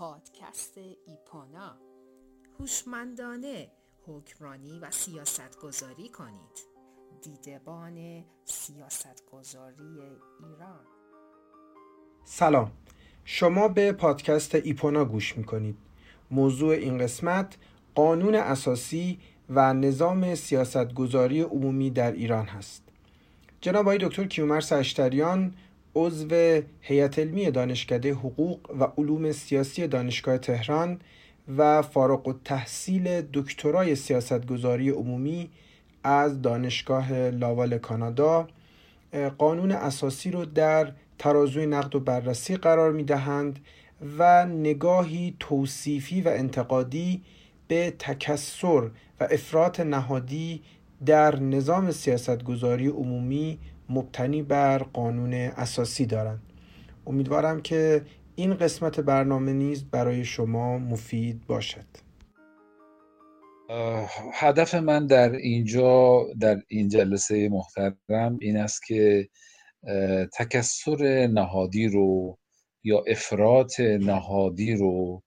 [0.00, 1.76] پادکست ایپانا.
[2.60, 3.70] هوشمندانه
[4.06, 6.66] حکمرانی و سیاست گذاری کنید.
[7.22, 9.98] دیدبان سیاست گذاری
[10.40, 10.86] ایران.
[12.24, 12.72] سلام.
[13.24, 15.76] شما به پادکست ایپونا گوش می‌کنید.
[16.30, 17.56] موضوع این قسمت
[17.94, 19.20] قانون اساسی
[19.50, 22.82] و نظام سیاستگذاری عمومی در ایران هست.
[23.60, 25.54] جناب آقای دکتر کیومرس اشتریان
[25.94, 31.00] عضو هیئت علمی دانشکده حقوق و علوم سیاسی دانشگاه تهران
[31.56, 35.50] و فارغ التحصیل دکترای سیاستگذاری عمومی
[36.04, 38.48] از دانشگاه لاوال کانادا
[39.38, 43.58] قانون اساسی رو در ترازوی نقد و بررسی قرار می دهند
[44.18, 47.22] و نگاهی توصیفی و انتقادی
[47.68, 50.62] به تکسر و افراط نهادی
[51.06, 53.58] در نظام سیاستگذاری عمومی
[53.90, 56.42] مبتنی بر قانون اساسی دارند.
[57.06, 58.02] امیدوارم که
[58.34, 61.86] این قسمت برنامه نیز برای شما مفید باشد.
[64.32, 69.28] هدف من در اینجا در این جلسه محترم این است که
[70.38, 72.38] تکسر نهادی رو
[72.84, 75.22] یا افراط نهادی رو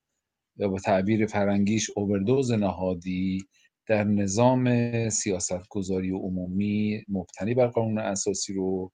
[0.58, 3.42] یا به تعبیر فرنگیش اووردوز نهادی
[3.88, 8.92] در نظام سیاست گذاری عمومی مبتنی بر قانون اساسی رو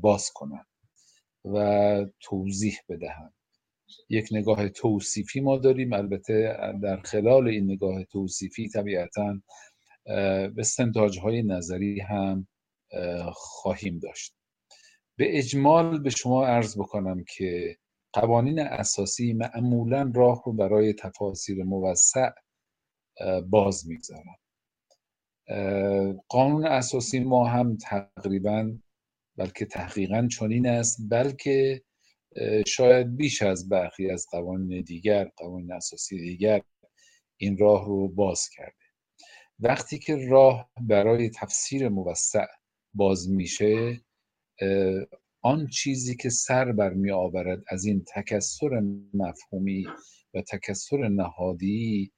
[0.00, 0.66] باز کنم
[1.44, 3.34] و توضیح بدهم
[4.08, 9.40] یک نگاه توصیفی ما داریم البته در خلال این نگاه توصیفی طبیعتا
[10.58, 12.48] استنتاج های نظری هم
[13.32, 14.36] خواهیم داشت.
[15.18, 17.76] به اجمال به شما عرض بکنم که
[18.12, 22.30] قوانین اساسی معمولا راه رو برای تفاصیل موسع
[23.50, 24.36] باز می‌گذارن
[26.28, 28.78] قانون اساسی ما هم تقریبا
[29.36, 31.82] بلکه تحقیقا چنین است بلکه
[32.66, 36.62] شاید بیش از برخی از قوانین دیگر قوانین اساسی دیگر
[37.36, 38.86] این راه رو باز کرده.
[39.58, 42.46] وقتی که راه برای تفسیر موسع
[42.94, 44.00] باز میشه
[45.42, 48.82] آن چیزی که سر برمی آورد از این تکسر
[49.14, 49.86] مفهومی
[50.34, 52.12] و تکسر نهادی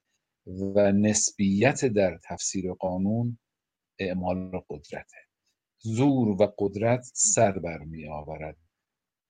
[0.48, 3.38] و نسبیت در تفسیر قانون
[3.98, 5.18] اعمال قدرته.
[5.78, 8.56] زور و قدرت سر برمی آورد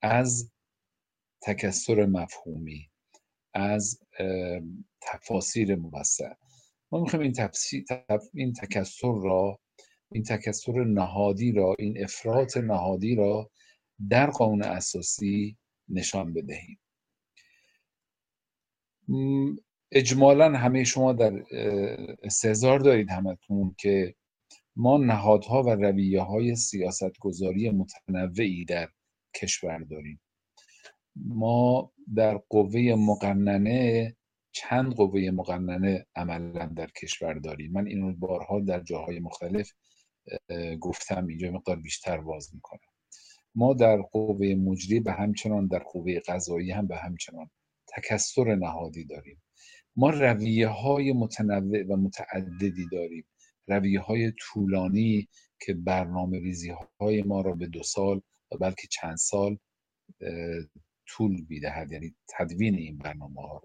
[0.03, 0.51] از
[1.43, 2.91] تکسر مفهومی
[3.55, 4.01] از
[5.01, 6.35] تفاسیر موسع.
[6.93, 7.85] ما می‌خوایم این, تفسیر،
[8.35, 9.61] این تکسر را
[10.13, 13.51] این تکسر نهادی را این افراط نهادی را
[14.11, 15.57] در قانون اساسی
[15.89, 16.79] نشان بدهیم.
[19.93, 21.45] اجمالا همه شما در
[22.31, 24.15] سزار دارید همتون که
[24.77, 28.89] ما نهادها و رویه های سیاست گذاری متنوعی در
[29.35, 30.21] کشور داریم.
[31.17, 34.17] ما در قوه مقننه
[34.53, 37.73] چند قوه مقننه عملا در کشور داریم.
[37.73, 39.73] من اینو بارها در جاهای مختلف
[40.81, 42.81] گفتم اینجا مقدار بیشتر باز می‌کنم.
[43.55, 47.51] ما در قوه مجری به همچنان در قوه قضایی هم به همچنان
[47.97, 49.43] تکسر نهادی داریم.
[49.99, 53.25] ما رویه های متنوع و متعددی داریم.
[53.67, 55.29] رویه های طولانی
[55.61, 58.23] که برنامه ریزی های ما را به دو سال
[58.53, 59.59] و بلکه چند سال
[61.09, 63.63] طول می‌دهد یعنی تدوین این برنامه ها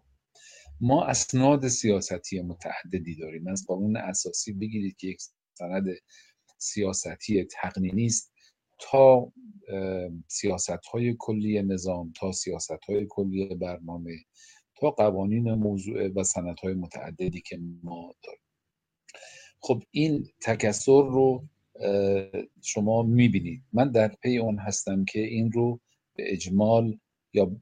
[0.82, 3.48] ما اسناد سیاستی متعددی داریم.
[3.48, 5.22] از قانون اساسی بگیرید که یک
[5.54, 5.86] سند
[6.58, 8.34] سیاستی تقنینی است
[8.80, 9.34] تا
[10.28, 14.16] سیاست های کلی نظام تا سیاست های کلی برنامه
[14.76, 18.42] تا قوانین موضوع و سنت های متعددی که ما داریم.
[19.60, 21.44] خب این تکسر رو
[22.62, 23.64] شما می‌بینید.
[23.74, 25.80] من در پی اون هستم که این رو
[26.16, 27.00] به اجمال
[27.34, 27.56] یا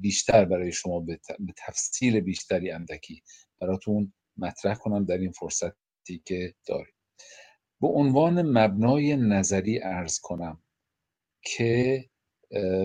[0.00, 1.20] بیشتر برای شما به
[1.56, 3.22] تفصیل بیشتری اندکی.
[3.60, 6.94] براتون مطرح کنم در این فرصتی که داریم.
[7.80, 10.62] به عنوان مبنای نظری ارز کنم
[11.42, 12.09] که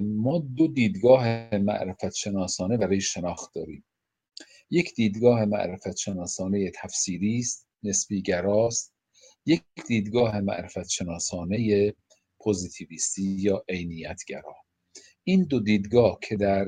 [0.02, 3.86] ما دو دیدگاه معرفت شناسانه برای شناخت داریم.
[4.70, 8.94] یک دیدگاه معرفت شناسانه تفسیری است نسبی گراست.
[9.46, 11.94] یک دیدگاه معرفت شناسانه
[12.40, 14.56] پوزیتیویستی یا عینیت گرا.
[15.24, 16.66] این دو دیدگاه که در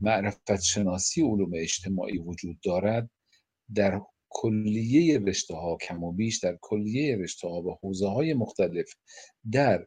[0.00, 3.10] معرفت شناسی علوم اجتماعی وجود دارد
[3.74, 8.94] در کلیه رشته ها کم و بیش در کلیه رشته ها و حوزه های مختلف
[9.52, 9.86] در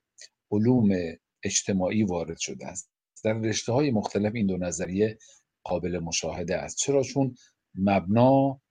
[0.51, 0.89] علوم
[1.43, 2.91] اجتماعی وارد شده است.
[3.23, 5.17] در رشته های مختلف این دو نظریه
[5.63, 6.77] قابل مشاهده است.
[6.77, 7.35] چرا؟ چون
[7.75, 8.61] مبنا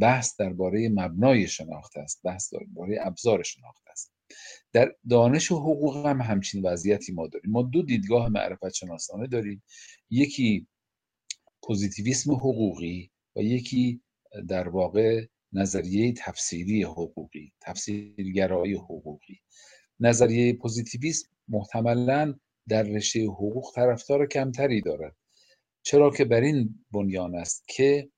[0.00, 4.12] بحث درباره مبنای شناخت است بحث درباره ابزار شناخت است.
[4.72, 7.50] در دانش حقوق هم همچین وضعیتی ما داریم.
[7.50, 9.62] ما دو دیدگاه معرفت شناسانه داریم.
[10.10, 10.66] یکی
[11.62, 14.00] پوزیتیویسم حقوقی و یکی
[14.48, 19.40] در واقع نظریه تفسیری حقوقی تفسیرگرایی حقوقی.
[20.00, 22.34] نظریه پوزیتیویسم محتملا
[22.68, 25.16] در رشته حقوق طرفدار کمتری دارد.
[25.82, 28.10] چرا که بر این بنیان است که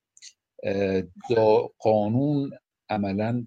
[1.78, 2.50] قانون
[2.88, 3.46] عملا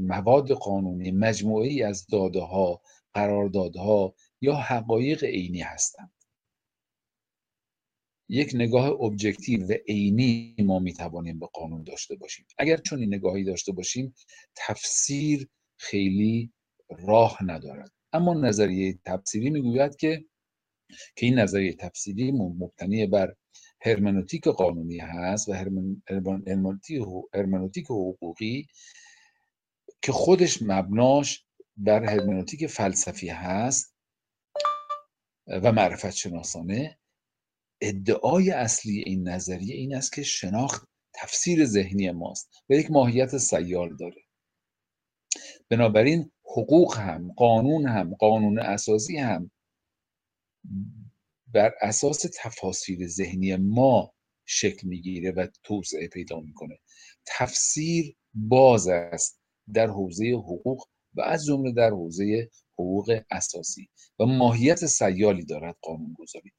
[0.00, 2.82] مواد قانونی مجموعی از داده ها
[3.14, 6.12] قراردادها یا حقایق عینی هستند.
[8.28, 12.46] یک نگاه ابجکتیو و عینی ما می توانیم به قانون داشته باشیم.
[12.58, 14.14] اگر چون این نگاهی داشته باشیم
[14.56, 15.48] تفسیر
[15.78, 16.52] خیلی
[16.90, 17.92] راه ندارد.
[18.12, 20.24] اما نظریه تفسیری می‌گوید که
[21.16, 23.34] که این نظریه تفسیری مبتنی بر
[23.80, 25.52] هرمنوتیک قانونی هست و
[27.34, 28.66] هرمنوتیک حقوقی
[30.02, 31.46] که خودش مبناش
[31.76, 33.94] بر هرمنوتیک فلسفی هست
[35.46, 36.98] و معرفت شناسانه
[37.80, 43.96] ادعای اصلی این نظریه این است که شناخت تفسیر ذهنی ماست و یک ماهیت سیال
[43.96, 44.22] داره.
[45.68, 49.50] بنابراین حقوق هم قانون هم قانون اساسی هم.
[51.54, 54.12] بر اساس تفاسیر ذهنی ما
[54.44, 56.78] شکل می‌گیره و توسعه پیدا می‌کنه.
[57.26, 59.40] تفسیر باز است
[59.74, 63.88] در حوزه حقوق و از جمله در حوزه حقوق اساسی
[64.18, 66.50] و ماهیت سیالی دارد قانون گذاری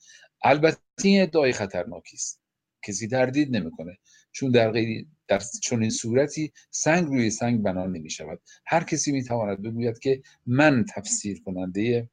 [0.43, 2.41] البته این ادعای خطرناکی است.
[2.83, 3.97] کسی تردید نمی‌کنه.
[4.31, 9.23] چون در غیر در چنین صورتی سنگ روی سنگ بنا نمی شود هر کسی می
[9.23, 12.09] تواند بگوید که من تفسیر کننده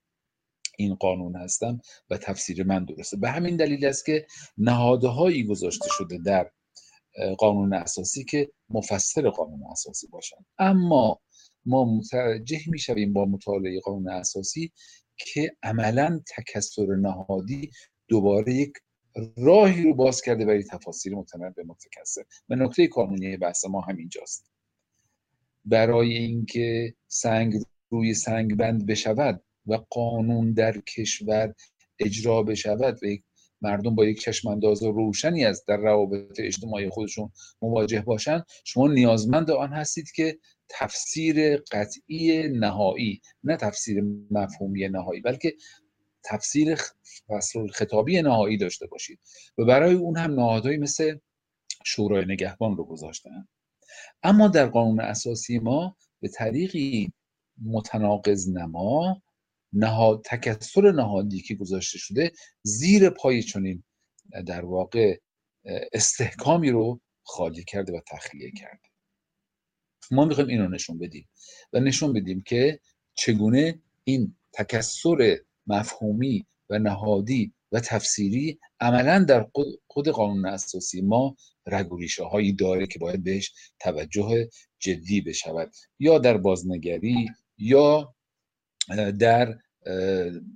[0.79, 1.81] این قانون هستم
[2.11, 3.17] و تفسیر من درسته.
[3.17, 4.27] به همین دلیل است که
[4.59, 6.51] نهادهایی گذاشته شده در
[7.39, 10.47] قانون اساسی که مفسر قانون اساسی باشند.
[10.59, 11.21] اما
[11.67, 14.73] ما متوجه می‌شویم با مطالعه قانون اساسی
[15.17, 17.71] که عملا تکسر نهادی
[18.09, 18.73] دوباره یک
[19.37, 24.51] راهی رو باز کرده برای تفاصیل متنوع متکثر و نکته کانونی بحث ما همینجاست
[25.65, 27.55] برای اینکه سنگ
[27.91, 31.55] روی سنگ بند بشود و قانون در کشور
[31.99, 33.07] اجرا بشود و
[33.63, 37.31] مردم با یک چشم انداز روشنی از در روابط اجتماعی خودشون
[37.63, 40.39] مواجه باشن شما نیازمند آن هستید که
[40.69, 45.55] تفسیر قطعی نهایی نه تفسیر مفهومی نهایی بلکه
[46.25, 46.79] تفسیر
[47.29, 49.21] فصل خطابی نهایی داشته باشید.
[49.59, 51.19] و برای اون هم نهادهایی مثل
[51.85, 53.49] شورای نگهبان رو گذاشتن.
[54.23, 57.13] اما در قانون اساسی ما به طریقی
[57.65, 59.23] متناقض نما
[59.73, 62.33] نهاد تکسر نهادی که گذاشته شده
[62.63, 63.85] زیر پای چنین
[64.47, 65.19] در واقع
[65.93, 68.89] استحکامی رو خالی کرده و تخلیه کرده.
[70.11, 71.29] ما می‌خوایم این رو نشون بدیم.
[71.73, 72.81] و نشون بدیم که
[73.15, 75.39] چگونه این تکسر
[75.69, 79.47] مفهومی و نهادی و تفسیری عملا در
[79.87, 81.37] خود قانون اساسی ما
[81.67, 84.49] رگوریشه هایی داره که باید بهش توجه
[84.79, 85.73] جدی بشود.
[85.99, 87.29] یا در بازنگری
[87.59, 88.15] یا
[89.19, 89.59] در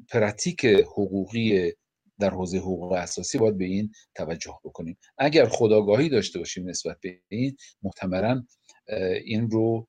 [0.09, 1.73] پراتیک حقوقی
[2.21, 4.99] در حوزه حقوق اساسی باید به این توجه بکنیم.
[5.19, 8.45] اگر خداگاهی داشته باشیم نسبت به این محتملا
[9.25, 9.89] این رو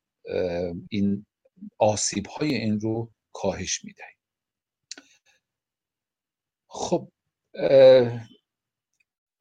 [0.89, 1.25] این
[1.77, 4.12] آسیب های این رو کاهش می‌دهیم.
[6.73, 7.11] خب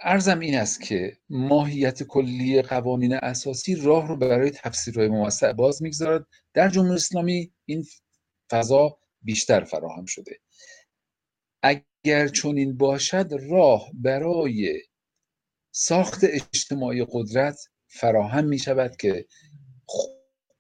[0.00, 6.26] ارزم این است که ماهیت کلی قوانین اساسی راه رو برای تفسیرهای موسع باز می‌گذارد.
[6.54, 7.84] در جمهوری اسلامی این
[8.50, 10.38] فضا بیشتر فراهم شده.
[11.62, 14.82] اگر چنین باشد راه برای
[15.74, 19.26] ساخت اجتماعی قدرت فراهم می شود که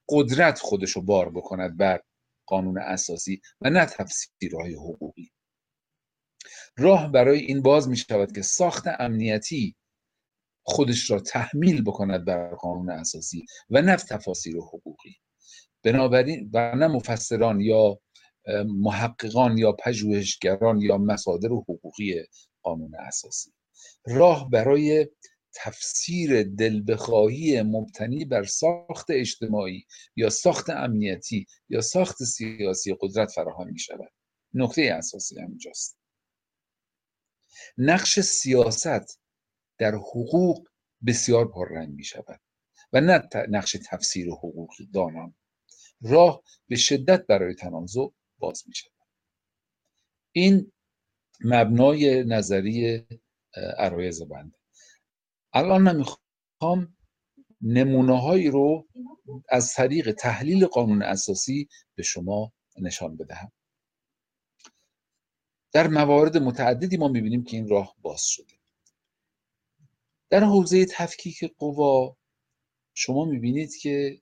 [0.08, 2.00] قدرت خودش رو بار بکند بر
[2.46, 5.31] قانون اساسی و نه تفسیرهای حقوقی.
[6.78, 9.76] راه برای این باز می شود که ساخت امنیتی
[10.62, 15.16] خودش را تحمیل بکند بر قانون اساسی و نه تفاسیر حقوقی.
[15.84, 17.98] بنابراین و نه مفسران یا
[18.66, 22.14] محققان یا پژوهشگران یا مصادر حقوقی
[22.62, 23.52] قانون اساسی.
[24.06, 25.08] راه برای
[25.54, 29.84] تفسیر دلبخواهی مبتنی بر ساخت اجتماعی
[30.16, 34.12] یا ساخت امنیتی یا ساخت سیاسی قدرت فراهم می شود.
[34.54, 36.01] نقطه اساسی همینجاست
[37.78, 39.20] نقش سیاست
[39.78, 40.68] در حقوق
[41.06, 42.40] بسیار پررنگ می شود
[42.92, 45.34] و نه نقش تفسیر حقوقی دانان.
[46.02, 48.06] راه به شدت برای تنازع
[48.38, 48.92] باز می شود
[50.32, 50.72] این
[51.44, 53.06] مبنای نظری
[53.78, 54.58] عرایز بنده.
[55.52, 56.96] الان من می‌خوام
[57.60, 58.88] نمونه هایی رو
[59.48, 63.52] از طریق تحلیل قانون اساسی به شما نشان بدهم.
[65.72, 68.54] در موارد متعددی ما می‌بینیم که این راه باز شده.
[70.30, 72.16] در حوزه تفکیک قوا
[72.94, 74.20] شما می‌بینید که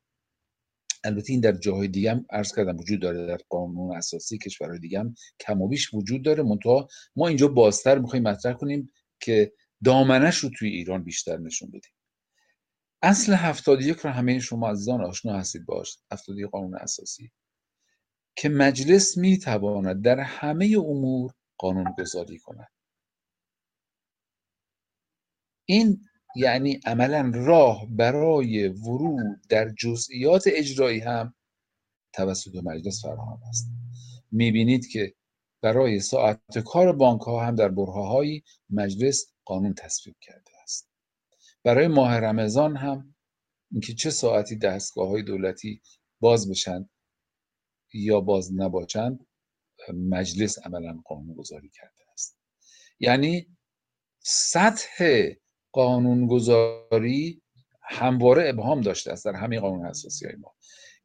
[1.04, 5.00] البته این در جاهای دیگه هم عرض کردم وجود داره در قانون اساسی کشورهای دیگه
[5.00, 6.42] هم کم و بیش وجود داره.
[6.42, 9.52] منتها ما اینجا بازتر می‌خوایم مطرح کنیم که
[9.84, 11.92] دامنش رو توی ایران بیشتر نشون بدیم.
[13.02, 17.30] اصل 71 رو همه شما عزیزان آشنا هستید باش 71 قانون اساسی
[18.36, 22.72] که مجلس می‌تواند در همه امور قانون گذاری کند
[25.68, 31.34] این یعنی عملا راه برای ورود در جزئیات اجرایی هم
[32.12, 33.70] توسط مجلس فراهم است.
[34.32, 35.14] می‌بینید که
[35.62, 40.90] برای ساعت کار بانک ها هم در برهه مجلس قانون تصویب کرده است.
[41.64, 43.14] برای ماه رمضان هم
[43.72, 45.82] اینکه چه ساعتی دستگاه های دولتی
[46.20, 46.88] باز بشن
[47.94, 49.26] یا باز نباشند
[49.88, 52.38] مجلس عملا قانون گذاری کرده است.
[53.00, 53.56] یعنی
[54.20, 55.28] سطح
[55.72, 57.42] قانونگذاری
[57.82, 60.54] همواره ابهام داشته است در همین قانون اساسی های ما.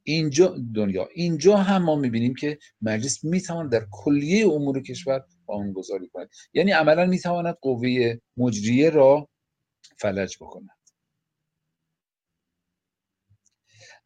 [0.03, 6.29] اینجا دنیا اینجا هم ما می‌بینیم که مجلس می‌تواند در کلیه امور کشور قانونگذاری کند.
[6.53, 9.29] یعنی عملا می‌تواند قوه مجریه را
[9.99, 10.69] فلج بکند.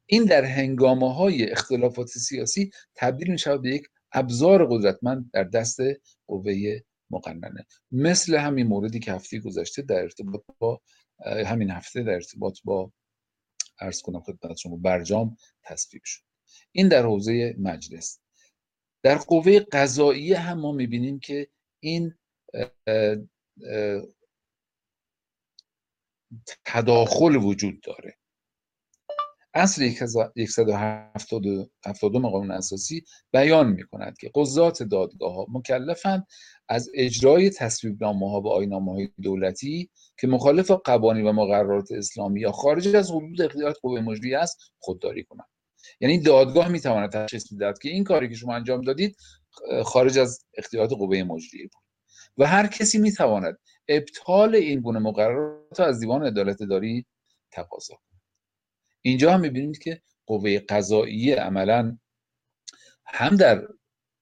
[0.05, 5.79] این در هنگامه های اختلافات سیاسی تبدیل می شود به یک ابزار قدرتمند در دست
[6.27, 7.65] قوه مقننه.
[7.91, 10.81] مثل همین موردی که هفته گذشته در ارتباط با
[11.25, 12.91] همین هفته در ارتباط با
[13.79, 16.21] ارز کنم خدمت شما برجام تصویب شد.
[16.71, 18.19] این در حوزه مجلس.
[19.03, 21.47] در قوه قضاییه هم ما می‌بینیم که
[21.79, 22.15] این
[26.65, 28.18] تداخل وجود داره.
[29.53, 29.89] اصل
[30.47, 31.43] 170
[32.13, 36.27] قانون اساسی بیان می کند که قضات دادگاه ها مکلفند
[36.67, 39.89] از اجرای تصویب نامه ها و آینامه های دولتی
[40.19, 45.23] که مخالف قوانین و مقررات اسلامی یا خارج از حدود اختیارات قوه مجری است خودداری
[45.23, 45.47] کنند.
[46.01, 49.17] یعنی دادگاه می تواند تشخیص بدهد که این کاری که شما انجام دادید
[49.83, 51.83] خارج از اختیارات قوه مجری بود.
[52.37, 57.05] و هر کسی می تواند ابطال این گونه مقررات از دیوان عدالت داری
[57.51, 57.95] تقاضا
[59.01, 61.97] اینجا هم می‌بینید که قوه قضاییه عملا
[63.05, 63.67] هم در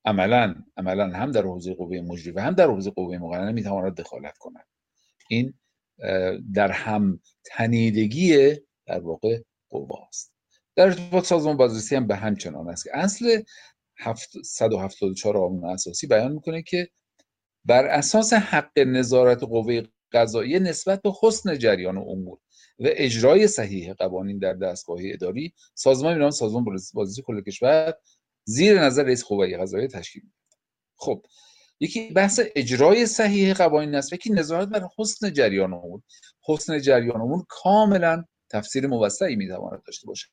[0.06, 4.38] عملا عملا هم در حوزه قوه مجری و هم در حوزه قوه مقننه می‌تواند دخالت
[4.38, 4.68] کند.
[5.30, 5.54] این
[6.54, 8.56] در هم تنیدگی
[8.86, 10.34] در واقع قوه است.
[10.76, 13.44] در ارتباط سازمان بازرسی هم به همچنان است که اصل
[14.46, 16.90] 174 قانون اساسی بیان می‌کنه که
[17.66, 19.82] بر اساس حق نظارت قوه
[20.12, 22.40] قضاییه نسبت به حسن جریان امور
[22.80, 27.94] و اجرای صحیح قوانین در دستگاه اداری سازمان ایران سازمان بازرسی کل کشور
[28.44, 30.24] زیر نظر رئیس قوه قضاییه تشکیل
[30.96, 31.26] خب
[31.80, 34.14] یکی بحث اجرای صحیح قوانین است.
[34.14, 36.02] یکی نظارت بر حسن جریان امور
[36.48, 40.30] حسن جریان امور کاملا تفسیر موسعی می‌تواند داشته باشد.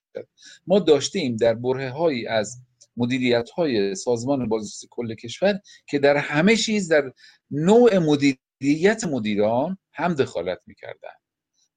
[0.67, 2.57] ما داشتیم در بره هایی از
[2.97, 7.13] مدیریت های سازمان بازرسی کل کشور که در همه چیز در
[7.51, 11.24] نوع مدیریت مدیران هم دخالت می‌کردن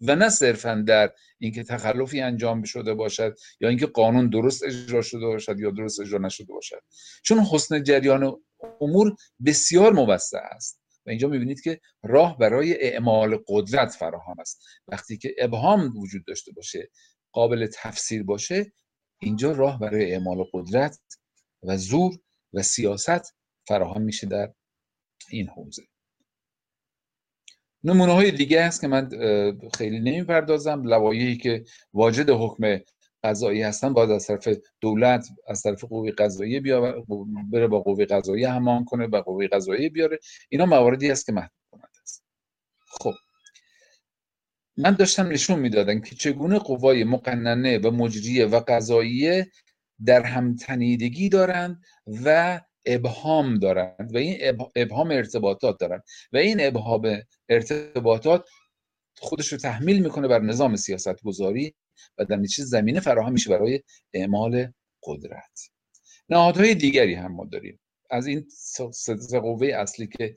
[0.01, 5.25] و نه صرفا در اینکه تخلفی انجام شده باشد یا اینکه قانون درست اجرا شده
[5.25, 6.81] باشد یا درست اجرا نشده باشد.
[7.23, 8.35] چون حسن جریان
[8.81, 14.63] امور بسیار موسع است و اینجا می‌بینید که راه برای اعمال قدرت فراهم است.
[14.87, 16.89] وقتی که ابهام وجود داشته باشه
[17.31, 18.73] قابل تفسیر باشه
[19.21, 20.99] اینجا راه برای اعمال قدرت
[21.63, 22.19] و زور
[22.53, 23.35] و سیاست
[23.67, 24.53] فراهم میشه در
[25.29, 25.83] این حوزه.
[27.84, 29.10] نمونه های دیگه هست که من
[29.77, 30.84] خیلی نمی‌پردازم.
[30.84, 32.79] لوایحی که واجد حکم
[33.24, 34.48] قضایی هستن باید از طرف
[34.81, 37.05] دولت از طرف قوه قضایی بیا
[37.51, 40.19] بره با قوه قضایی همان کنه با قوه قضایی بیاره.
[40.50, 42.24] اینا مواردی هست که محدود کننده است.
[42.88, 43.13] خب.
[44.77, 49.48] من داشتم نشون می‌دادم که چگونه قوای مقننه و مجریه و قضاییه
[50.05, 51.81] در هم تنیدگی دارند
[52.25, 54.38] و ابهام دارند و این
[54.75, 56.03] ابهام ارتباطات دارند.
[56.34, 58.46] و این ابهام ارتباطات
[59.20, 61.75] خودش رو تحمیل می‌کنه بر نظام سیاست گذاری
[62.17, 65.70] و در نتیجه زمینه فراهم میشه برای اعمال قدرت.
[66.29, 67.79] نهادهای دیگری هم ما داریم.
[68.10, 68.46] از این
[68.91, 70.36] سه قوه اصلی که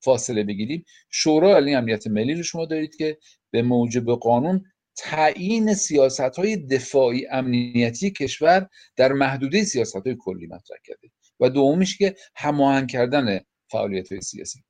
[0.00, 3.18] فاصله بگیریم شورای عالی امنیت ملی رو شما دارید که
[3.50, 4.64] به موجب قانون
[4.96, 11.10] تعیین سیاست های دفاعی امنیتی کشور در محدوده سیاست های کلی مطرح کرده.
[11.40, 13.40] و دومیش که هماهنگ کردن
[13.70, 14.64] فعالیت های سیاسی.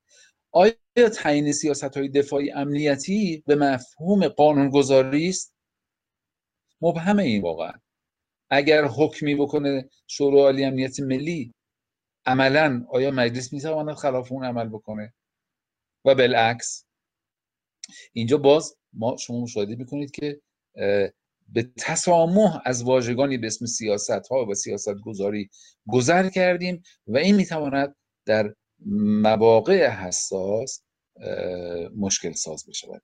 [0.53, 5.55] آیا تعیین سیاست های دفاعی امنیتی به مفهوم قانونگذاری است؟
[6.81, 7.73] مبهمه این واقعا.
[8.51, 11.55] اگر حکمی بکنه شورای عالی امنیت ملی
[12.27, 15.15] عملا آیا مجلس می‌تواند خلاف اون عمل بکنه؟
[16.05, 16.87] و بالعکس
[18.13, 20.41] اینجا باز ما شما مشاهده می‌کنید که
[21.49, 25.51] به تسامح از واژگانی به اسم سیاست ها و سیاست گذاری
[25.89, 28.55] گذر کردیم و این می‌تواند در
[29.23, 30.83] مواقع حساس
[31.97, 33.03] مشکل ساز بشود.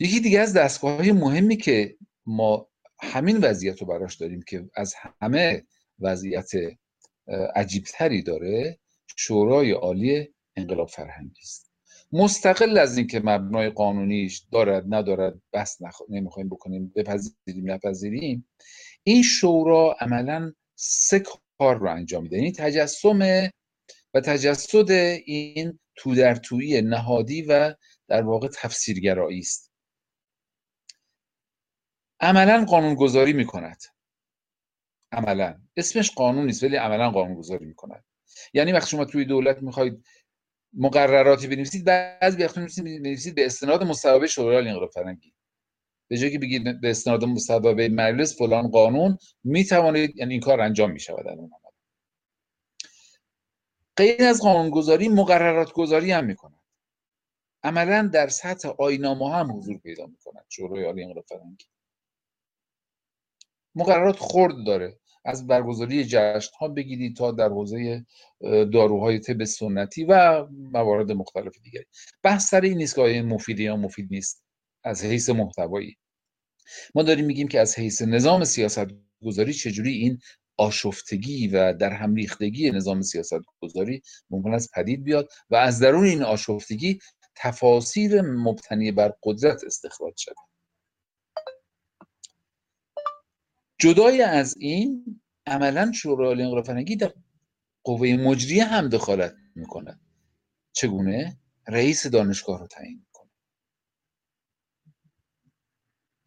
[0.00, 1.96] یکی دیگه از دستگاه های مهمی که
[2.26, 2.68] ما
[3.00, 5.66] همین وضعیت رو براش داریم که از همه
[5.98, 6.50] وضعیت
[7.54, 8.78] عجیبتری داره
[9.16, 11.65] شورای عالی انقلاب فرهنگی است.
[12.12, 16.00] مستقل از اینکه مبنای قانونیش دارد ندارد بس نخ...
[16.08, 18.48] نمی‌خوایم بکنیم بپذیریم نپذیریم
[19.02, 21.22] این شورا عملا سه
[21.58, 22.36] کار رو انجام میده.
[22.36, 23.48] یعنی تجسم
[24.14, 27.74] و تجسد این تو در تویی نهادی و
[28.08, 29.72] در واقع تفسیرگرایی است.
[32.20, 33.82] عملا قانونگذاری می‌کند.
[35.12, 35.60] عملا.
[35.76, 38.04] اسمش قانون نیست ولی عملا قانونگذاری می‌کند.
[38.54, 40.04] یعنی وقتی شما توی دولت می‌خواید
[40.76, 45.32] مقرراتی بنویسید بعضی وقتا بنویسید به استناد مصوبه شورای انقلاب فرهنگی
[46.08, 50.90] به جایی که بگید به استناد مصوبه مجلس فلان قانون می‌توانید یعنی این کار انجام
[50.90, 51.50] می‌شود در اون
[53.96, 56.60] غیر از قانونگذاری مقررات گذاری هم می‌کند.
[57.62, 61.64] عملا در سطح آینامه هم حضور پیدا می‌کند شورای انقلاب فرهنگی
[63.74, 64.98] مقررات خرد داره.
[65.26, 68.06] از برگزاری جشن ها بگیرید تا در حوزه
[68.72, 71.84] داروهای طب سنتی و موارد مختلف دیگری.
[72.22, 74.42] بحث سر این نیست که آیا مفیدی یا مفید نیست.
[74.84, 75.96] از حیث محتوایی.
[76.94, 78.86] ما داریم میگیم که از حیث نظام سیاست
[79.22, 80.18] گذاری چجوری این
[80.56, 86.04] آشفتگی و در هم ریختگی نظام سیاست گذاری ممکن است پدید بیاد و از درون
[86.04, 86.98] این آشفتگی
[87.36, 90.34] تفاسیر مبتنی بر قدرت استخراج شد
[93.78, 97.14] جدای از این عملا شورای انقلاب فرهنگی در
[97.84, 100.00] قوه مجریه هم دخالت می‌کنه.
[100.72, 103.30] چگونه؟ رئیس دانشگاه رو تعیین می‌کنه.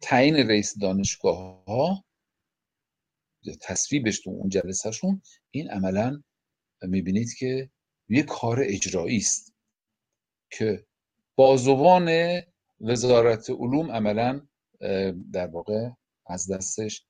[0.00, 2.04] تعیین رئیس دانشگاه ها
[3.60, 6.22] تصویبش تو اون جلسهشون این عملا
[6.82, 7.70] می‌بینید که
[8.08, 9.54] یک کار اجرایی است
[10.50, 10.86] که
[11.34, 12.10] بازوان
[12.80, 14.46] وزارت علوم عملا
[15.32, 15.90] در واقع
[16.26, 17.06] از دستش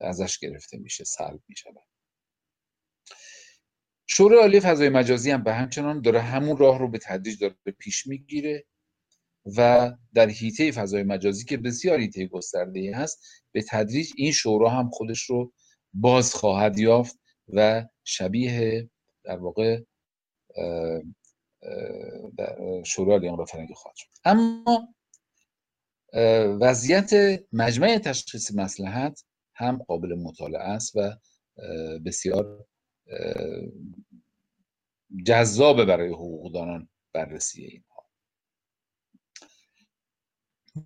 [0.00, 1.70] ازش گرفته میشه سلب میشه.
[4.06, 8.06] شورای عالی فضای مجازی هم به همچنان داره همون راه رو به تدریج داره پیش
[8.06, 8.64] می‌گیره
[9.56, 14.90] و در هیته فضای مجازی که بسیار هیته گسترده هست به تدریج این شورا هم
[14.90, 15.52] خودش رو
[15.94, 18.90] باز خواهد یافت و شبیه
[19.24, 19.80] در واقع
[22.84, 24.08] شورای عالی انقلاب فرهنگی خواهد شد.
[24.24, 24.94] اما
[26.60, 27.10] وضعیت
[27.52, 31.16] مجمع تشخیص مسلحت هم قابل مطالعه است و
[32.06, 32.66] بسیار
[35.26, 38.06] جذابه برای حقوقدانان بررسی اینها.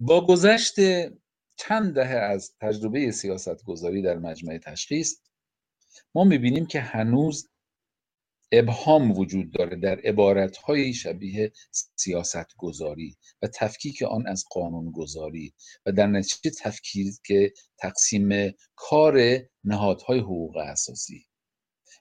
[0.01, 0.75] با گذشت
[1.57, 5.21] چند دهه از تجربه سیاست گذاری در مجمع تشخیص
[6.15, 7.49] ما می‌بینیم که هنوز
[8.53, 11.53] ابهام وجود داره در عبارتهای شبیه
[11.97, 15.55] سیاست گذاری و تفکیک آن از قانون گذاری
[15.87, 21.27] و در نتیجه تفکیک تقسیم کار نهادهای حقوق اساسی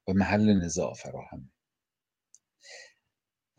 [0.08, 1.51] و محل نزاع فراهم.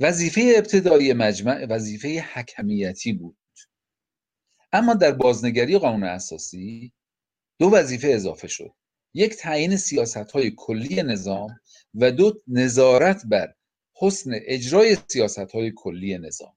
[0.00, 3.36] وظیفه ابتدایی مجمع وظیفه حکمیتی بود.
[4.72, 6.92] اما در بازنگری قانون اساسی
[7.58, 8.74] دو وظیفه اضافه شد.
[9.14, 11.60] یک تعیین سیاست های کلی نظام
[11.96, 13.54] و دو نظارت بر
[13.94, 16.56] حسن اجرای سیاست های کلی نظام.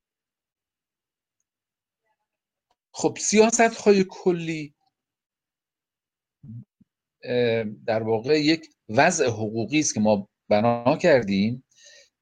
[2.91, 4.75] خب سیاست های کلی
[7.85, 11.65] در واقع یک وضع حقوقی است که ما بنا کردیم.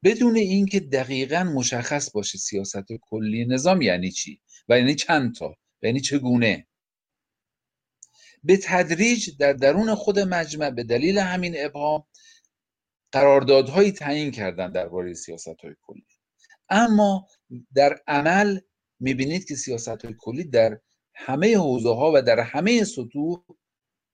[0.04, 6.00] بدون اینکه دقیقا مشخص باشه سیاست کلی نظام یعنی چی و یعنی چند تا یعنی
[6.00, 6.68] چگونه.
[8.44, 12.08] به تدریج در درون خود مجمع به دلیل همین ابهام
[13.18, 16.06] قراردادهایی تعیین کردن درباره سیاست های کلی.
[16.70, 17.28] اما
[17.76, 18.60] در عمل
[19.00, 20.80] می‌بینید که سیاست های کلی در
[21.16, 23.44] همه حوزه ها و در همه سطوح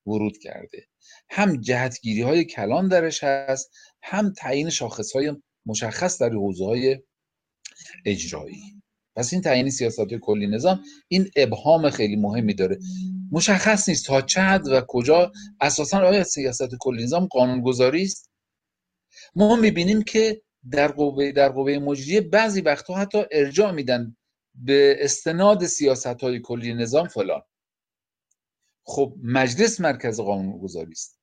[0.05, 0.87] ورود کرده.
[1.29, 3.71] هم جهتگیری های کلان درش هست
[4.03, 5.33] هم تعیین شاخص های
[5.65, 6.99] مشخص در حوزه های
[8.05, 8.61] اجرایی.
[9.15, 12.79] پس این تعیین سیاست کلی نظام این ابهام خیلی مهمی داره.
[13.31, 15.31] مشخص نیست تا حد و کجا.
[15.61, 18.32] اساسا آیا سیاست کلی نظام قانونگذاری است؟
[19.35, 20.41] ما می‌بینیم که
[20.71, 24.17] در قوه در قوه مجریه بعضی وقتها حتی ارجاع میدن
[24.55, 27.41] به استناد سیاست های کلی نظام فلان.
[28.85, 31.19] خب مجلس مرکز قانونگذاری است.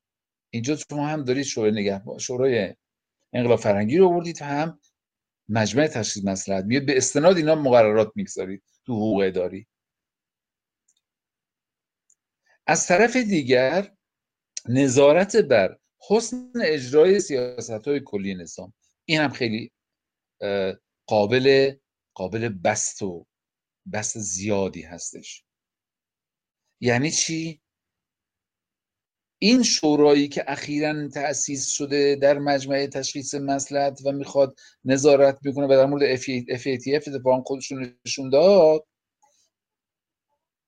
[0.50, 2.74] اینجا شما هم دارید شورای نگهبان شورای
[3.32, 4.80] انقلاب فرهنگی رو بردید هم
[5.48, 9.66] مجمع تشخیص مسئله میاد به استناد اینا مقررات می‌گذارید تو حقوق اداری.
[12.66, 13.94] از طرف دیگر
[14.68, 18.72] نظارت بر حسن اجرای سیاست های کلی نظام.
[19.04, 19.72] این هم خیلی
[21.06, 21.76] قابل
[22.14, 23.26] قابل بست و
[23.92, 25.44] بست زیادی هستش.
[26.80, 27.60] یعنی چی؟
[29.42, 35.68] این شورایی که اخیرا تأسیس شده در مجمع تشخیص مسلحت و می‌خواد نظارت بکنه و
[35.68, 38.86] در مورد FATF اتفاقا خودشون نشون داد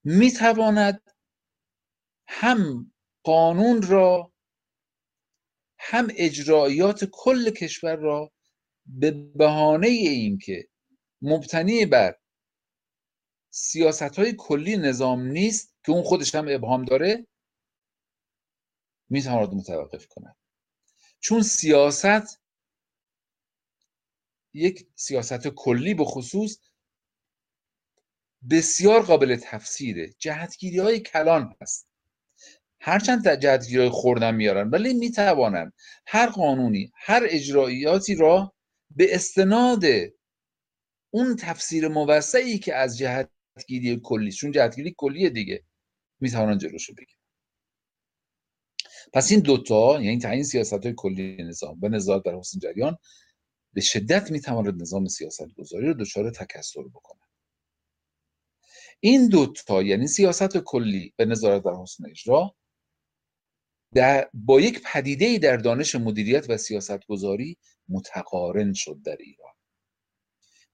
[0.05, 1.11] می‌تواند
[2.29, 2.93] هم
[3.23, 4.32] قانون را
[5.85, 8.33] هم اجرایات کل کشور را
[8.87, 10.69] به بهانه اینکه
[11.23, 12.17] مبتنی بر
[13.51, 17.27] سیاست های کلی نظام نیست که اون خودش هم ابهام داره
[19.09, 20.37] می‌تواند متوقف کند.
[21.21, 22.41] چون سیاست
[24.55, 26.59] یک سیاست کلی به خصوص
[28.51, 30.13] بسیار قابل تفسیره.
[30.19, 31.92] جهتگیری های کلان هست.
[32.85, 35.73] هرچند جهتگیری های خوردن میارن ولی می‌توانند
[36.07, 38.55] هر قانونی هر اجرایاتی را
[38.91, 39.85] به استناد
[41.11, 45.65] اون تفسیر موسعی که از جهتگیری کلی چون جهتگیری کلی دیگه
[46.21, 47.21] می‌توانند جلوشو بگیرن.
[49.13, 52.99] پس این دوتا یعنی تعیین سیاست های کلی نظام و نظارت بر حسن جریان
[53.73, 57.21] به شدت می‌تواند نظام سیاست گذاری رو دچار تکسر بکنه.
[59.01, 62.55] این دوتا یعنی سیاست کلی و نظارت بر حسن اجرا
[63.95, 67.57] در با یک پدیده در دانش مدیریت و سیاست گذاری
[67.89, 69.53] متقارن شد در ایران.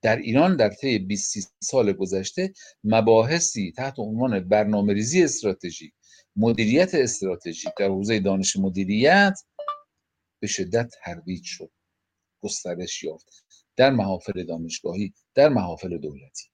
[0.03, 2.53] در ایران در طی 20 سال گذشته
[2.85, 5.93] مباحثی تحت عنوان برنامه ریزی استراتژیک
[6.37, 9.41] مدیریت استراتژیک در حوزه دانش مدیریت
[10.41, 11.71] به شدت ترویج شد
[12.41, 13.45] گسترش یافت
[13.77, 16.49] در محافل دانشگاهی در محافل دولتی.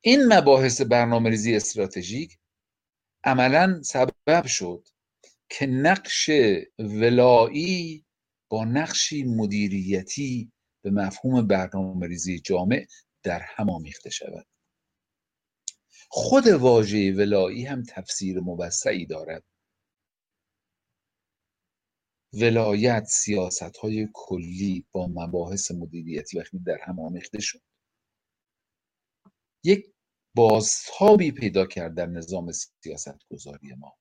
[0.00, 2.38] این مباحث برنامه ریزی استراتژیک
[3.26, 4.88] عملا سبب شد
[5.48, 6.30] که نقش
[6.78, 8.04] ولایی
[8.50, 10.52] با نقشی مدیریتی
[10.84, 12.86] به مفهوم برنامه ریزی جامع
[13.22, 14.46] در هم آمیخته شود.
[16.08, 19.44] خود واژه ولایی هم تفسیر موسعی دارد.
[22.32, 27.60] ولایت سیاست های کلی با مباحث مدیریتی وقتی در هم آمیخته شد.
[29.64, 29.95] یک
[30.36, 33.96] بازتابی پیدا کرد در نظام سیاست گذاری ما.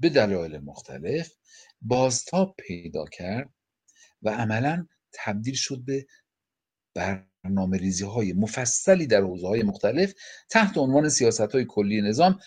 [0.00, 1.32] به دلایل مختلف
[1.82, 3.54] بازتاب پیدا کرد
[4.22, 6.06] و عملا تبدیل شد به
[6.94, 10.14] برنامه ریزی های مفصلی در حوزه های مختلف
[10.50, 12.38] تحت عنوان سیاست های کلی نظام.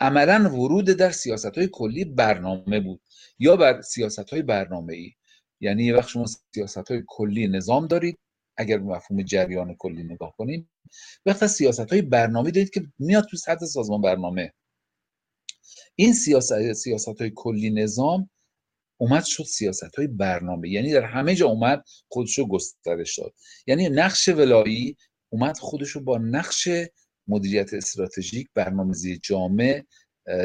[0.00, 3.00] عملا ورود در سیاست های کلی برنامه بود
[3.38, 5.12] یا بر سیاست های برنامه ای
[5.60, 8.18] یعنی یه وقت شما سیاست های کلی نظام دارید
[8.56, 10.70] اگر به مفهوم جریان کلی نگاه کنیم
[11.26, 14.52] وقت سیاست های برنامه دارید که میاد تو سطح سازمان برنامه.
[15.96, 18.30] این سیاست, سیاست های کلی نظام
[18.96, 20.68] اومد شد سیاست های برنامه.
[20.68, 23.34] یعنی در همه جا اومد خودشو گسترش داد.
[23.66, 24.96] یعنی نقش ولایی
[25.28, 26.68] اومد خودشو با نقش
[27.28, 29.84] مدیریت استراتژیک برنامه‌ریزی جامع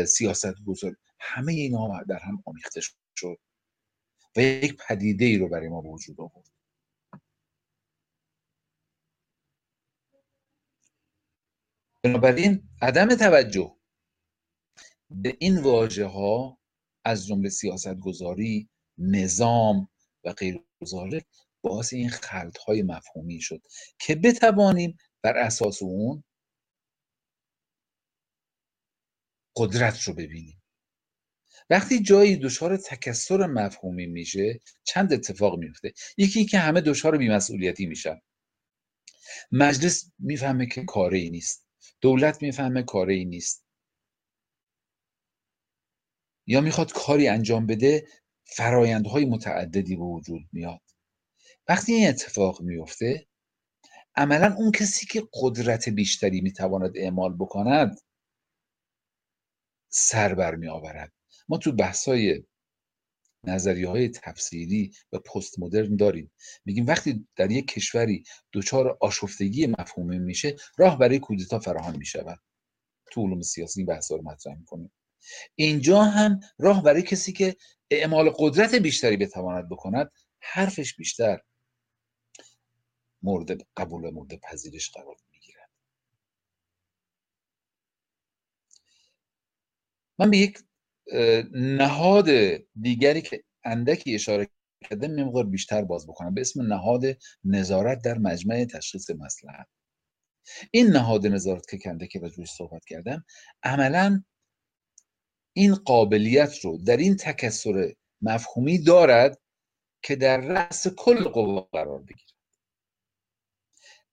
[0.08, 2.82] سیاست گذار همه اینا در هم آمیخته
[3.16, 3.38] شد.
[4.36, 6.49] و یک پدیده ای رو برای ما وجود آورد.
[12.04, 13.76] بنابراین عدم توجه
[15.10, 16.60] به این واژه ها
[17.06, 19.90] از جمله سیاست گذاری نظام
[20.24, 20.64] و غیر
[21.62, 23.62] باعث این خلط های مفهومی شد
[24.00, 26.24] که بتوانیم بر اساس اون
[29.56, 30.62] قدرت رو ببینیم.
[31.70, 35.94] وقتی جایی دچار تکسر مفهومی میشه چند اتفاق میفته.
[36.18, 38.22] یکی که همه دچار بیمسئولیتی میشن.
[39.52, 41.69] مجلس می‌فهمه که کاری نیست.
[42.02, 43.66] دولت می‌فهمه کاری نیست.
[46.48, 48.08] یا می‌خواد کاری انجام بده
[48.44, 50.82] فرایندهای متعددی به وجود میاد.
[51.70, 53.28] وقتی این اتفاق میفته
[54.16, 58.00] عملا اون کسی که قدرت بیشتری می‌تواند اعمال بکند
[59.92, 61.14] سر بر آورد
[61.50, 62.44] ما تو بحثای
[63.44, 66.32] نظریه های تفسیری و پست مدرن داریم.
[66.66, 68.24] میگیم وقتی در یک کشوری
[68.54, 72.40] دچار آشفتگی مفهومی میشه راه برای کودتا فراهم می‌شود.
[73.12, 74.92] تو علوم سیاسی این بحثا رو مطرح می‌کنیم.
[75.56, 77.56] اینجا هم راه برای کسی که
[77.92, 81.42] اعمال قدرت بیشتری بتواند بکند حرفش بیشتر
[83.22, 85.70] مورد قبول مورد پذیرش قرار می‌گیرد.
[90.20, 90.60] من به یک
[91.54, 92.30] نهاد
[92.82, 94.48] دیگری که اندکی اشاره
[94.90, 96.34] کرده مقدار بیشتر باز بکنم.
[96.34, 97.04] به اسم نهاد
[97.44, 99.68] نظارت در مجمع تشخیص مسلحت
[100.72, 103.26] این نهاد نظارت که کنده که راجبش صحبت کردم
[103.64, 104.24] عملا
[105.54, 109.42] این قابلیت رو در این تکسر مفهومی دارد
[110.02, 112.34] که در رأس کل قوا قرار بگیرد.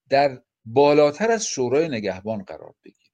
[0.08, 3.05] در بالاتر از شورای نگهبان قرار بگیرد.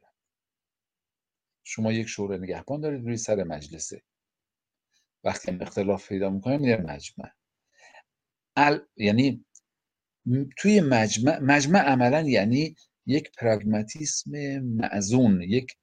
[1.64, 4.03] شما یک شورای نگهبان دارید روی سر مجلسه.
[5.25, 7.29] وقتی اختلاف پیدا می‌کنه میره مجمع.
[8.57, 8.81] ال...
[8.96, 9.44] یعنی
[10.59, 15.77] توی مجمع مجمع عملا یعنی یک پراگماتیسم معزون یک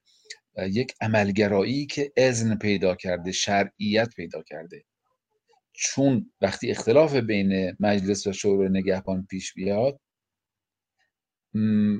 [0.57, 4.85] یک عملگرایی که اذن پیدا کرده شرعیت پیدا کرده.
[5.73, 9.99] چون وقتی اختلاف بین مجلس و شورای نگهبان پیش بیاد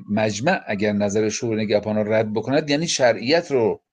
[0.10, 3.84] مجمع اگر نظر شورای نگهبان رو رد بکند یعنی شرعیت رو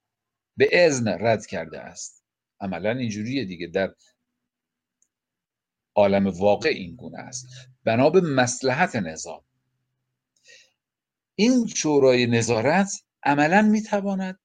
[0.56, 2.24] به اذن رد کرده است.
[2.60, 3.66] عملا اینجوریه دیگه.
[3.66, 3.94] در
[5.94, 7.46] عالم واقع این گونه است.
[7.84, 9.44] بنا به مسلحت نظام.
[11.34, 12.90] این شورای نظارت
[13.22, 14.40] عملا می‌تواند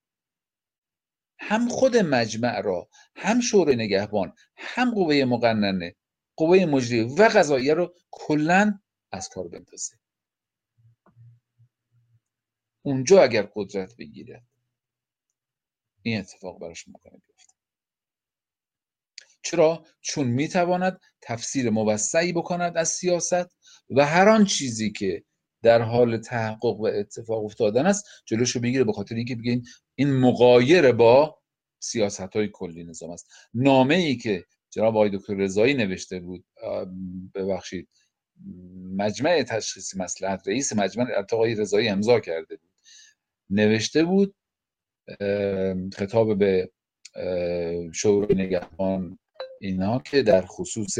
[1.39, 5.95] هم خود مجمع را هم شورای نگهبان هم قوه مقننه
[6.36, 8.80] قوه مجریه و قضاییه رو کلا
[9.12, 9.95] از کار بندازه.
[12.81, 14.43] اونجا اگر قدرت بگیره
[16.01, 17.53] این اتفاق براش ممکنه بیفته.
[19.43, 23.57] چرا؟ چون می‌تواند تفسیر موسعی بکند از سیاست
[23.89, 25.23] و هر آن چیزی که
[25.63, 29.65] در حال تحقق و اتفاق افتادن است جلوشو بگیره به خاطر اینکه بگین
[29.95, 31.41] این مقایر با
[31.79, 33.27] سیاست های کلی نظام است.
[33.53, 36.45] نامه ای که جناب آقای دکتر رضایی نوشته بود
[37.35, 37.89] ببخشید
[38.97, 42.70] مجمع تشخیص مسلحت رئیس مجمع ارتقای رضایی امضا کرده بود.
[43.51, 44.35] نوشته بود
[45.93, 46.71] خطاب به
[47.93, 49.19] شورای نگهبان
[49.61, 50.97] اینا که در خصوص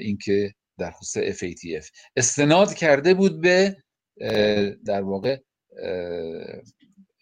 [0.00, 3.76] اینکه در خصوص FATF استناد کرده بود به
[4.84, 5.40] در واقع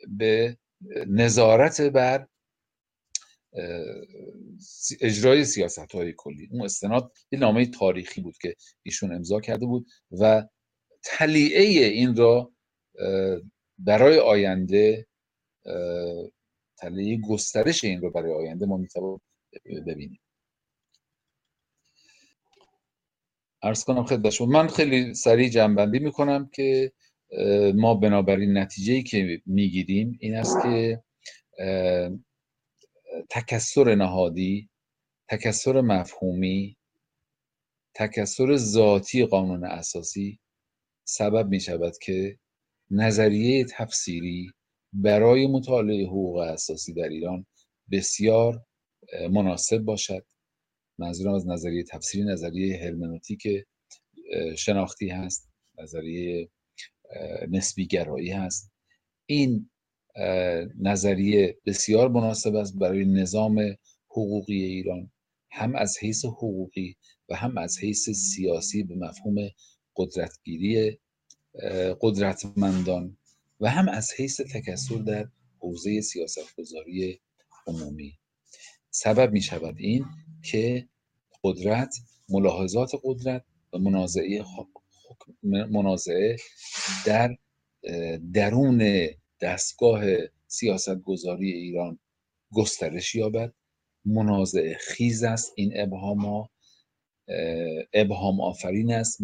[0.08, 0.56] به
[1.06, 2.26] نظارت بر
[5.00, 6.48] اجرای سیاست های کلی.
[6.52, 10.48] اون استناد یه نامه تاریخی بود که ایشون امضا کرده بود و
[11.02, 12.52] تلیعه این را
[13.78, 15.06] برای آینده
[16.78, 19.20] تلیعه گسترش این رو برای آینده ما می‌توانیم
[19.86, 20.20] ببینیم.
[23.62, 26.92] ارز کنم خدمت شما من خیلی سریع جنبندی می‌کنم که
[27.74, 31.02] ما بنابراین نتیجه که می‌گیریم این است که
[33.30, 34.70] تکسر نهادی
[35.28, 36.76] تکسر مفهومی
[37.94, 40.40] تکسر ذاتی قانون اساسی
[41.04, 42.38] سبب می شود که
[42.90, 44.50] نظریه تفسیری
[44.92, 47.46] برای مطالعه حقوق اساسی در ایران
[47.90, 48.66] بسیار
[49.30, 50.26] مناسب باشد.
[50.98, 53.48] منظورم از نظریه تفسیری نظریه هرمنوتیک
[54.58, 56.48] شناختی هست نظریه
[57.50, 58.72] نسبی گرایی هست.
[59.26, 59.70] این
[60.78, 63.76] نظریه بسیار مناسب است برای نظام
[64.10, 65.10] حقوقی ایران.
[65.50, 66.96] هم از حیث حقوقی
[67.28, 69.36] و هم از حیث سیاسی به مفهوم
[69.96, 70.98] قدرتگیری
[72.00, 73.16] قدرتمندان
[73.60, 77.20] و هم از حیث تکسر در حوزه سیاستگذاری
[77.66, 78.18] عمومی.
[78.90, 80.04] سبب می شود این
[80.44, 80.88] که
[81.44, 81.94] قدرت
[82.28, 84.44] ملاحظات قدرت و منازعه
[85.42, 86.36] منازعه
[87.06, 87.36] در
[88.32, 89.08] درون
[89.40, 90.04] دستگاه
[90.46, 91.98] سیاست گذاری ایران
[92.52, 93.52] گسترش یابد.
[94.04, 96.50] منازع خیز است این ابهام ها
[97.92, 99.18] ابهام آفرین است.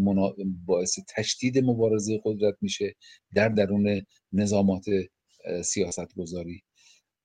[0.66, 2.94] باعث تشدید مبارزه قدرت میشه
[3.34, 4.84] در درون نظامات
[5.64, 6.62] سیاست گذاری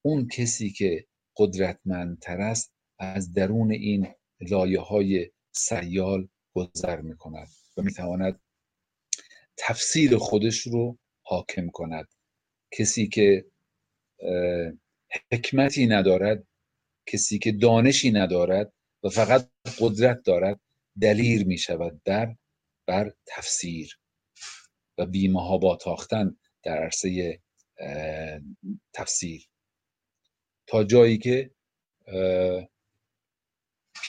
[0.02, 1.06] اون کسی که
[1.38, 4.08] قدرتمندتر است از درون این
[4.42, 8.40] لایه های سیال گذر می‌کند و می‌تواند
[9.58, 12.08] تفسیر خودش رو حاکم کند.
[12.72, 13.46] کسی که
[15.32, 16.48] حکمتی ندارد
[17.06, 20.60] کسی که دانشی ندارد و فقط قدرت دارد
[21.02, 22.36] دلیر می شود در
[22.88, 24.00] بر تفسیر
[24.98, 27.40] و بیمهابا تاختن در عرصه
[28.94, 29.50] تفسیر.
[30.68, 31.52] تا جایی که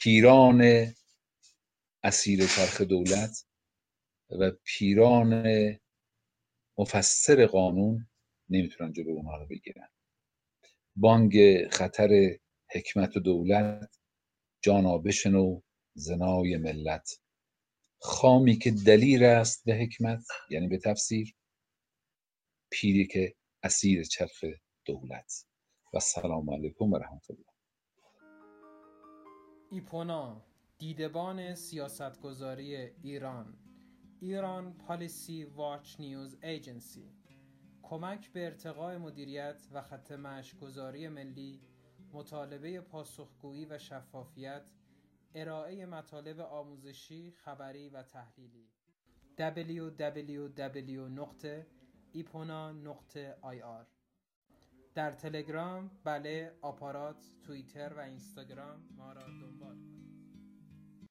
[0.02, 0.86] پیران
[2.02, 3.46] اسیر چرخ دولت
[4.30, 5.44] و پیران
[6.78, 8.08] مفسر قانون
[8.48, 9.88] نمی‌تونن جلو اونها رو بگیرن.
[10.96, 12.38] بانگ خطر
[12.70, 13.98] حکمت و دولت
[14.62, 15.60] جانا بشنو
[16.00, 17.20] زنای ملت.
[17.98, 21.34] خامی که دلیر است به حکمت یعنی به تفسیر.
[22.70, 24.44] پیری که اسیر چرخ
[24.84, 25.46] دولت.
[25.94, 27.44] و سلام علیکم و رحمت الله
[29.70, 30.44] ایپونا
[30.78, 33.58] دیدبان سیاستگذاری ایران.
[34.20, 37.12] ایران پالیسی واچ نیوز ایجنسی.
[37.82, 40.12] کمک به ارتقاء مدیریت و خط
[40.60, 41.60] گذاری ملی
[42.12, 44.70] مطالبه پاسخگویی و شفافیت
[45.34, 48.68] ارائه مطالب آموزشی، خبری و تحلیلی.
[49.38, 50.00] www.ipona.ir
[54.94, 59.59] در تلگرام، بله، آپارات، توییتر و اینستاگرام ما را دنبال